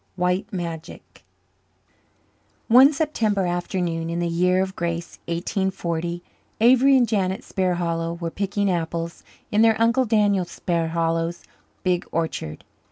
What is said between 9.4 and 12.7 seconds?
in their Uncle Daniel Sparhallow's big orchard.